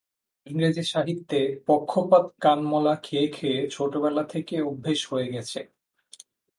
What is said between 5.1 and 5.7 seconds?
হয়ে গেছে।